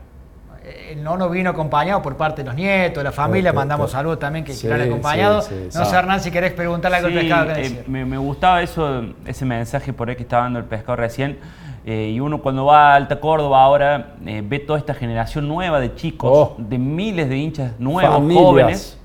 [0.91, 4.45] El nono vino acompañado por parte de los nietos, de la familia, mandamos saludos también
[4.45, 5.37] que, sí, han acompañado.
[5.37, 7.51] no sé, Hernán, si querés preguntarle algo al pescado.
[7.53, 11.39] Eh, me, gustaba eso, ese mensaje por ahí que estaba dando el pescado recién.
[11.85, 15.79] Eh, y uno cuando va a Alta Córdoba ahora eh, ve toda esta generación nueva
[15.79, 16.57] de chicos, oh.
[16.59, 18.99] de miles de hinchas nuevos, jóvenes.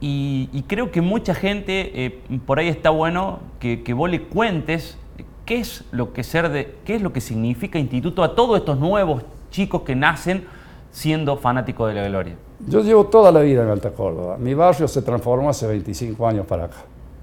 [0.00, 4.98] Y, creo que mucha gente, por ahí está bueno que, que vos le cuentes
[5.46, 8.80] ¿Qué es lo que ser de, qué es lo que significa instituto a todos estos
[8.80, 10.44] nuevos chicos que nacen
[10.90, 12.34] siendo fanáticos de la gloria?
[12.66, 14.38] Yo llevo toda la vida en Alta Córdoba.
[14.38, 16.78] Mi barrio se transformó hace 25 años para acá.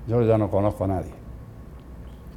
[0.08, 1.12] Yo ya no conozco a nadie.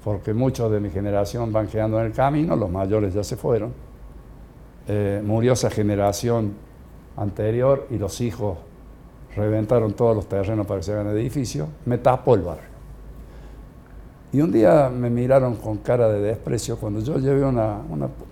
[0.03, 3.72] Porque muchos de mi generación van quedando en el camino, los mayores ya se fueron.
[4.88, 6.55] Eh, murió esa generación
[7.16, 8.59] anterior y los hijos
[9.37, 11.68] reventaron todos los terrenos para que se hagan edificios.
[11.85, 12.37] Me tapó.
[14.32, 17.80] Y un día me miraron con cara de desprecio cuando yo llevé una,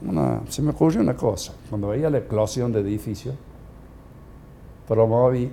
[0.03, 3.35] una, se me ocurrió una cosa, cuando veía la eclosión de edificios,
[4.89, 5.51] promoví,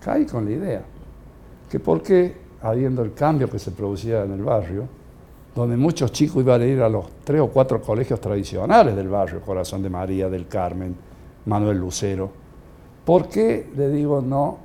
[0.00, 0.82] caí con la idea,
[1.70, 4.88] que por qué, habiendo el cambio que se producía en el barrio,
[5.54, 9.40] donde muchos chicos iban a ir a los tres o cuatro colegios tradicionales del barrio,
[9.40, 10.96] Corazón de María, del Carmen,
[11.46, 12.30] Manuel Lucero,
[13.04, 14.58] ¿por qué, le digo, no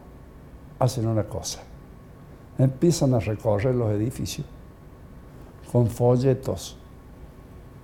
[0.79, 1.61] hacen una cosa?
[2.57, 4.47] Empiezan a recorrer los edificios
[5.71, 6.77] con folletos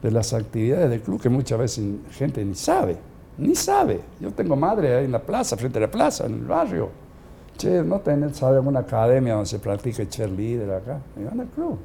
[0.02, 2.98] de las actividades del club que muchas veces gente ni sabe,
[3.38, 4.02] ni sabe.
[4.20, 6.90] Yo tengo madre ahí en la plaza, frente a la plaza, en el barrio.
[7.58, 11.00] Che, ¿no tenés, sabe alguna academia donde se practique cheerleader acá?
[11.20, 11.78] Y van al club.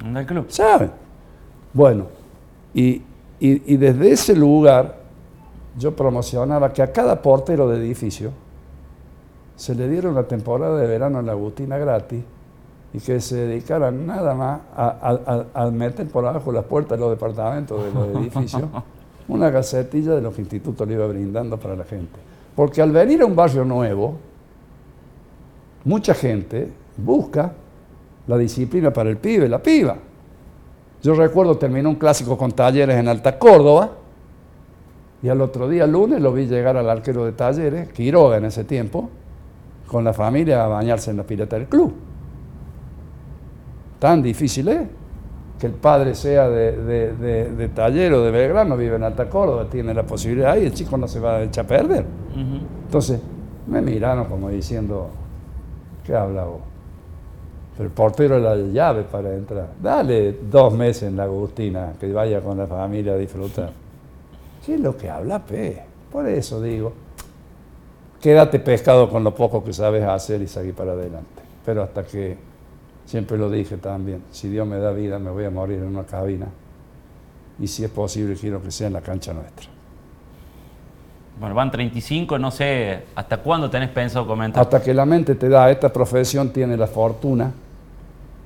[0.00, 0.46] ¿Dónde al club?
[0.48, 0.90] ¿Saben?
[1.72, 2.06] Bueno,
[2.74, 3.02] y,
[3.40, 4.96] y desde ese lugar
[5.78, 8.32] yo promocionaba que a cada portero de edificio
[9.56, 12.22] se le diera una temporada de verano en la Agustina gratis
[12.94, 17.82] y que se dedicaran nada más a, meter por abajo las puertas de los departamentos
[17.82, 18.62] de los edificios
[19.28, 22.18] una gacetilla de lo que el instituto le iba brindando para la gente.
[22.54, 24.16] Porque al venir a un barrio nuevo,
[25.84, 27.52] mucha gente busca
[28.26, 29.96] la disciplina para el pibe, la piba.
[31.02, 33.90] Yo recuerdo, terminó un clásico con talleres en Alta Córdoba,
[35.22, 38.64] y al otro día, lunes, lo vi llegar al arquero de talleres, Quiroga en ese
[38.64, 39.08] tiempo,
[39.86, 41.94] con la familia a bañarse en la pileta del club.
[44.02, 44.80] Tan difícil es
[45.60, 49.68] que el padre sea de, de, de, taller o de Belgrano, vive en Alta Córdoba,
[49.70, 52.04] tiene la posibilidad y el chico no se va a echar a perder.
[52.34, 53.20] Entonces,
[53.68, 55.08] me miraron como diciendo,
[56.04, 56.62] ¿qué habla vos?
[57.76, 59.68] Pero el portero la llave para entrar.
[59.80, 63.70] Dale dos meses en la Agustina, que vaya con la familia a disfrutar.
[64.66, 65.80] ¿Qué es lo que habla, P?
[66.10, 66.92] Por eso digo,
[68.20, 71.42] quédate pescado con lo poco que sabes hacer y seguir para adelante.
[71.64, 72.50] Pero hasta que
[73.06, 76.04] Siempre lo dije también, si Dios me da vida me voy a morir en una
[76.04, 76.46] cabina
[77.58, 79.68] y si es posible quiero que sea en la cancha nuestra.
[81.38, 84.62] Bueno, van 35, no sé hasta cuándo tenés pensado comentar.
[84.62, 87.52] Hasta que la mente te da, esta profesión tiene la fortuna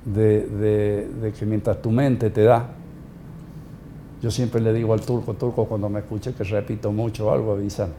[0.05, 2.65] de, que mientras tu mente te da,
[4.21, 7.93] Yo siempre le digo al turco, turco, cuando me escuche que repito mucho algo, avísame.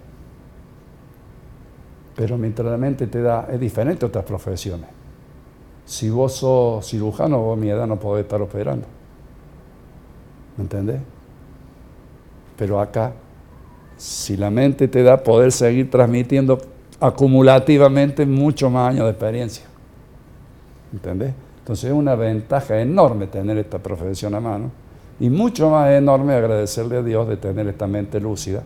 [2.17, 4.98] Pero mientras la mente te da, es diferente a otras profesiones.
[5.89, 8.87] Si vos sos cirujano, vos a mi edad no podés estar operando.
[10.59, 11.01] ¿Me entendés?
[12.59, 13.15] Pero acá,
[13.97, 16.59] si la mente te da poder seguir transmitiendo
[17.01, 19.65] acumulativamente muchos más años de experiencia.
[20.93, 21.33] ¿Entendés?
[21.61, 24.71] Entonces es una ventaja enorme tener esta profesión a mano
[25.19, 28.63] y mucho más enorme agradecerle a Dios de tener esta mente lúcida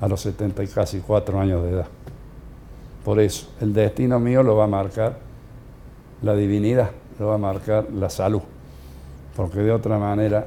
[0.00, 1.86] a los 70 y casi 4 años de edad.
[3.04, 5.25] Por eso, el destino mío lo va a marcar
[6.22, 8.42] la divinidad, lo va a marcar la salud,
[9.34, 10.46] porque de otra manera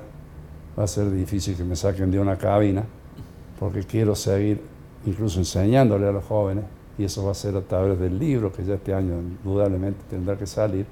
[0.77, 2.83] va a ser difícil que me saquen de una cabina,
[3.59, 4.61] porque quiero seguir
[5.05, 6.65] incluso enseñándole a los jóvenes,
[6.97, 10.37] y eso va a ser a través del libro, que ya este año indudablemente tendrá
[10.37, 10.85] que salir,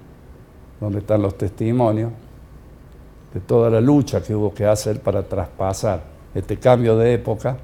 [0.80, 2.12] donde están los testimonios
[3.34, 7.58] de toda la lucha que hubo que hacer para traspasar este cambio de época,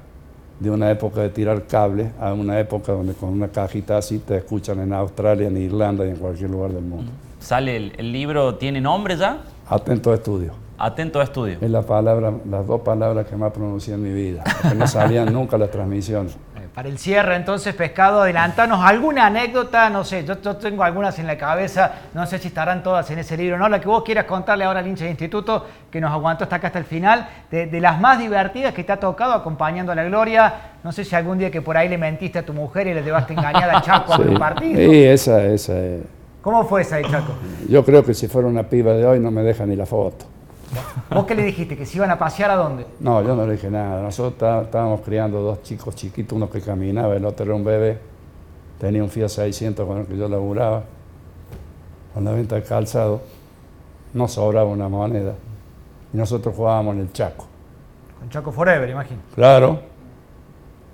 [0.64, 4.38] de una época de tirar cables a una época donde con una cajita así te
[4.38, 7.12] escuchan en Australia, en Irlanda y en cualquier lugar del mundo.
[7.38, 9.42] ¿Sale el, libro, tiene nombre ya?
[9.68, 10.52] Atento a estudio.
[10.78, 11.58] Atento a estudio.
[11.60, 15.30] Es la palabra, las dos palabras que más pronuncié en mi vida, que no salían
[15.32, 16.34] nunca las transmisiones.
[16.74, 21.38] Para el cierre, entonces, Pescado, adelantanos alguna anécdota, no sé, yo, tengo algunas en la
[21.38, 23.68] cabeza, no sé si estarán todas en ese libro, ¿no?
[23.68, 26.66] La que vos quieras contarle ahora al hincha de instituto, que nos aguantó hasta acá
[26.66, 30.52] hasta el final, de, las más divertidas que te ha tocado acompañando a la Gloria.
[30.82, 33.04] No sé si algún día que por ahí le mentiste a tu mujer y le
[33.04, 34.76] llevaste engañada a Chaco a un partido.
[34.76, 35.74] Sí, esa, esa.
[36.42, 37.34] ¿Cómo fue esa de Chaco?
[37.68, 40.26] Yo creo que si fuera una piba de hoy no me deja ni la foto.
[41.10, 41.76] ¿Vos qué le dijiste?
[41.76, 42.86] ¿Que se iban a pasear a dónde?
[43.00, 44.02] No, yo no le dije nada.
[44.02, 47.98] Nosotros estábamos criando dos chicos chiquitos, uno que caminaba, el otro era un bebé.
[48.78, 50.84] Tenía un Fiat 600 con el que yo laburaba.
[52.12, 53.22] Con la venta de calzado,
[54.12, 55.34] no sobraba una moneda.
[56.12, 57.46] Y nosotros jugábamos en el Chaco.
[58.18, 59.20] Con Chaco Forever, imagino.
[59.34, 59.80] Claro.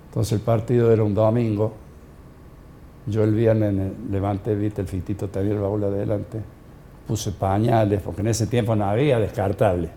[0.08, 1.72] Entonces el partido era un domingo.
[3.06, 6.40] Yo el viernes levanté, viste, el fitito tenía el baúl adelante
[7.10, 9.90] puse pañales, porque en ese tiempo no había descartable.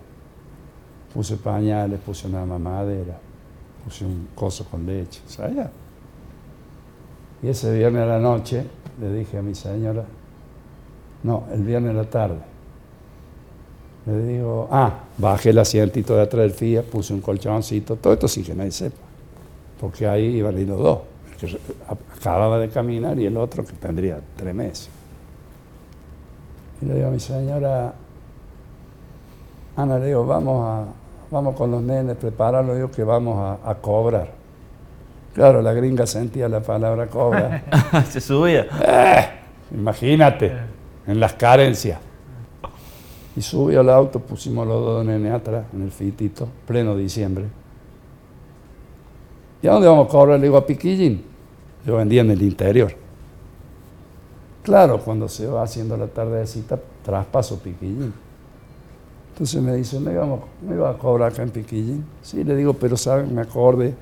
[1.14, 3.16] Puse pañales, puse una mamadera,
[3.84, 5.70] puse un coso con leche, ya.
[7.40, 8.64] Y ese viernes a la noche
[9.00, 10.04] le dije a mi señora,
[11.22, 12.40] no, el viernes a la tarde.
[14.06, 18.26] Le digo, ah, bajé el asientito de atrás del FIA, puse un colchoncito, todo esto
[18.26, 18.98] sí que nadie sepa,
[19.80, 20.98] porque ahí iban los dos,
[21.30, 21.58] el que
[22.18, 24.93] acababa de caminar y el otro que tendría tres meses.
[26.80, 27.94] Y le digo a mi señora,
[29.76, 30.84] Ana, le digo, vamos, a,
[31.30, 34.30] vamos con los nenes, prepararlo, digo que vamos a, cobrar.
[35.34, 37.64] Claro, la gringa sentía la palabra cobra.
[38.10, 38.66] Se subía.
[38.86, 39.28] Eh,
[39.72, 40.52] imagínate,
[41.06, 41.98] en las carencias.
[43.36, 47.46] Y subió al auto, pusimos los dos nenes atrás, en el fitito, pleno diciembre.
[49.60, 50.38] ¿Y a dónde vamos a cobrar?
[50.38, 51.24] Le digo, a Piquillín.
[51.84, 53.03] Yo vendía en el interior.
[54.64, 58.14] Claro, cuando se va haciendo la tardecita, traspaso Piquillín.
[59.32, 62.02] Entonces me dice, ¿me iba, a cobrar acá en Piquillín?
[62.22, 63.94] Sí, le digo, pero saben, me acorde,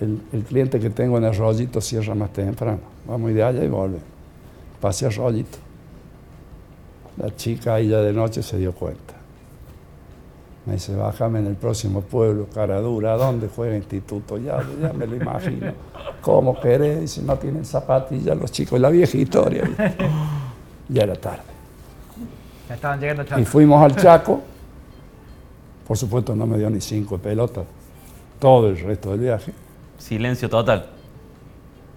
[0.00, 2.80] el, cliente que tengo en el rollito cierra más temprano.
[3.06, 3.98] Vamos de allá y vuelve.
[4.80, 5.58] Pase al rollito.
[7.16, 9.13] La chica ahí ya de noche se dio cuenta.
[10.66, 14.38] Me dice, bájame en el próximo pueblo, cara dura, ¿dónde juega instituto?
[14.38, 15.72] Ya, ya me lo imagino.
[16.22, 17.10] ¿Cómo querés?
[17.12, 19.68] Si no tienen zapatillas los chicos, la vieja historia.
[20.88, 21.42] Ya era tarde.
[22.68, 23.40] Ya estaban llegando Chaco.
[23.40, 24.40] Y fuimos al Chaco.
[25.86, 27.64] Por supuesto no me dio ni cinco pelotas
[28.38, 29.52] todo el resto del viaje.
[29.98, 30.86] Silencio total.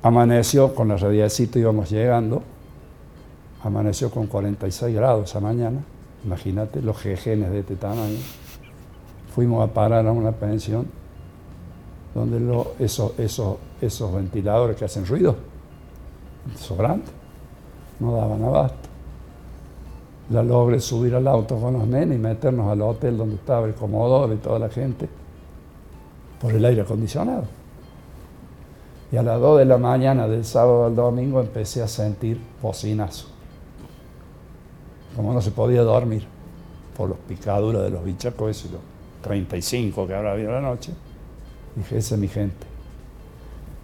[0.03, 2.43] Amaneció con la radiacita, íbamos llegando.
[3.63, 5.79] Amaneció con 46 grados esa mañana.
[6.25, 8.17] Imagínate los jejenes de este tamaño
[9.37, 10.87] fuimos a parar a una pensión
[12.15, 12.39] donde
[12.79, 15.35] esos, esos ventiladores que hacen ruido,
[16.55, 17.11] sobrantes,
[17.99, 18.89] no daban abasto.
[20.31, 23.75] La logré subir al auto con los nenes y meternos al hotel donde estaba el
[23.75, 25.07] comodoro y toda la gente
[26.41, 27.43] por el aire acondicionado.
[29.11, 33.27] Y a las 2 de la mañana del sábado al domingo empecé a sentir bocinazo.
[35.15, 36.25] Como no se podía dormir
[36.97, 38.96] por los picaduras de los bichacos los
[39.27, 40.93] 35 que habrá habido la noche,
[41.75, 42.65] dije, esa es mi gente.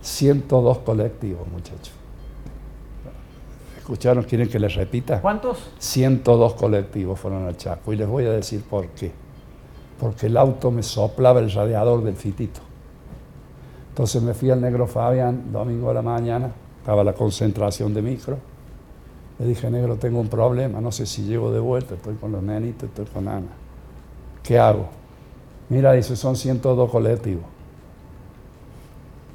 [0.01, 1.91] 102 colectivos, muchachos.
[3.77, 4.23] ¿Escucharon?
[4.23, 5.21] ¿Quieren que les repita?
[5.21, 5.71] ¿Cuántos?
[5.77, 9.11] 102 colectivos fueron al Chaco y les voy a decir por qué.
[9.99, 12.61] Porque el auto me soplaba el radiador del fitito.
[13.89, 18.37] Entonces me fui al negro Fabián, domingo a la mañana, estaba la concentración de micro.
[19.39, 22.41] Le dije, negro, tengo un problema, no sé si llego de vuelta, estoy con los
[22.41, 23.47] nenitos, estoy con Ana.
[24.41, 25.02] ¿Qué hago?
[25.69, 27.45] Mira, dice, son 102 colectivos.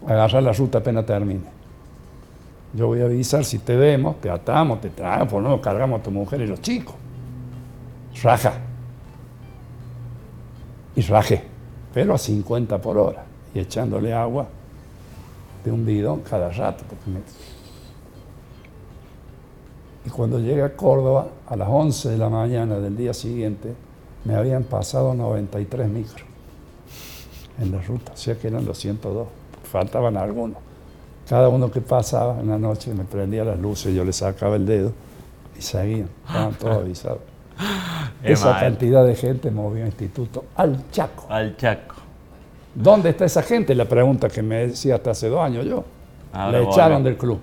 [0.06, 1.58] Agarra la ruta apenas termine.
[2.74, 6.10] Yo voy a avisar, si te vemos, te atamos, te traemos, no cargamos a tu
[6.10, 6.94] mujer y los chicos.
[8.22, 8.52] Raja.
[10.94, 11.44] Y raje,
[11.94, 13.24] pero a 50 por hora.
[13.54, 14.46] Y echándole agua
[15.64, 16.84] de un bidón cada rato.
[20.04, 23.74] Y cuando llegué a Córdoba, a las 11 de la mañana del día siguiente,
[24.24, 26.22] me habían pasado 93 micros
[27.60, 29.26] en la ruta, o sea que eran los 102,
[29.64, 30.58] faltaban algunos.
[31.28, 34.64] Cada uno que pasaba en la noche me prendía las luces, yo le sacaba el
[34.64, 34.92] dedo
[35.58, 37.20] y seguían, estaban todos avisados.
[38.22, 41.26] Esa cantidad de gente movió el instituto al Chaco.
[41.28, 41.96] Al Chaco.
[42.74, 43.74] ¿Dónde está esa gente?
[43.74, 45.84] La pregunta que me decía hasta hace dos años yo.
[46.50, 47.40] Le echaron del club.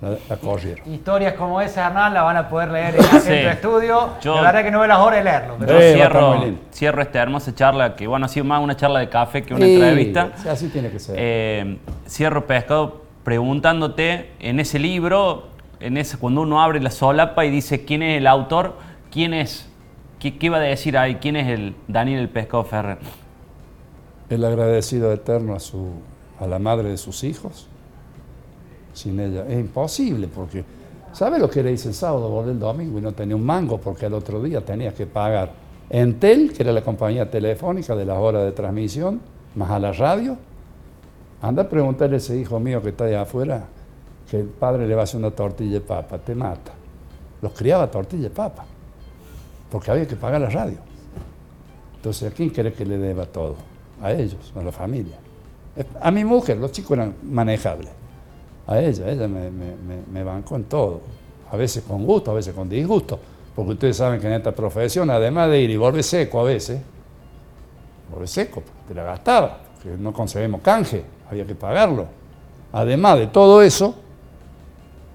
[0.00, 0.92] La, corrieron.
[0.92, 4.10] Historias como esa, Hernán, la van a poder leer en, tu estudio.
[4.20, 5.58] Yo, la verdad que no ve las horas de leerlo.
[5.58, 9.42] Yo cierro, cierro, esta hermosa charla, que bueno, ha sido más una charla de café
[9.42, 10.30] que una entrevista.
[10.48, 11.16] Así tiene que ser.
[11.18, 15.48] Eh, cierro pescado preguntándote en ese libro,
[15.80, 18.74] en ese, cuando uno abre la solapa y dice quién es el autor,
[19.10, 19.68] quién es,
[20.20, 22.98] qué, qué va a decir ahí, quién es el Daniel el Pescado Ferrer.
[24.30, 25.90] El agradecido eterno a, su,
[26.38, 27.68] a la madre de sus hijos
[28.98, 29.46] sin ella.
[29.48, 30.64] Es imposible porque,
[31.12, 33.78] ¿sabe lo que era irse el sábado, volver el domingo y no tenía un mango
[33.78, 35.52] porque el otro día tenías que pagar
[35.90, 39.20] Entel, que era la compañía telefónica de las horas de transmisión,
[39.54, 40.36] más a la radio?
[41.40, 43.66] Anda a preguntarle a ese hijo mío que está allá afuera
[44.28, 46.72] que el padre le va a hacer una tortilla de papa, te mata.
[47.40, 48.66] Los criaba tortilla de papa,
[49.70, 50.78] porque había que pagar la radio.
[51.96, 53.56] Entonces, ¿a quién quiere que le deba todo?
[54.02, 55.16] A ellos, a la familia.
[56.00, 57.97] A mi mujer, los chicos eran manejables
[58.68, 59.10] a ella.
[59.10, 59.74] Ella me, me,
[60.12, 61.00] me, bancó en todo.
[61.50, 63.18] A veces con gusto, a veces con disgusto.
[63.56, 66.80] Porque ustedes saben que en esta profesión, además de ir y volver seco a veces,
[68.12, 72.06] volver seco, te la gastaba, porque no conseguimos canje, había que pagarlo.
[72.70, 73.96] Además de todo eso,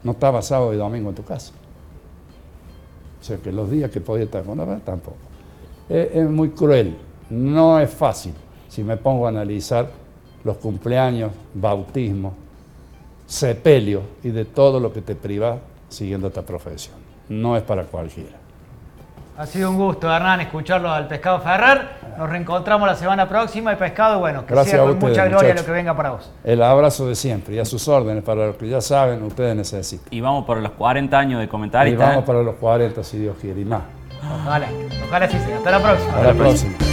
[0.03, 1.53] no estaba sábado y domingo en tu casa.
[3.21, 5.15] O sea que los días que podía estar con la tampoco.
[5.87, 6.97] es muy cruel,
[7.29, 8.33] no es fácil
[8.67, 9.87] si me pongo a analizar
[10.43, 12.33] los cumpleaños, bautismos,
[13.25, 15.57] sepelio y de todo lo que te priva
[15.89, 16.95] siguiendo esta profesión.
[17.29, 18.43] No es para cualquiera.
[19.35, 22.03] Ha sido un gusto, Hernán, escucharlo al Pescado Ferrer.
[22.19, 25.71] Nos reencontramos la semana próxima y Pescado, bueno, que sea con mucha gloria lo que
[25.71, 26.31] venga para vos.
[26.43, 30.07] El abrazo de siempre y a sus órdenes, para los que ya saben, ustedes necesitan.
[30.11, 31.95] Y vamos para los 40 años de comentarios.
[31.95, 33.81] Y vamos para los 40, si Dios quiere, y más.
[34.23, 34.67] Ojalá,
[35.07, 35.57] ojalá sí sea.
[35.57, 36.13] Hasta la próxima.
[36.13, 36.92] Hasta la próxima.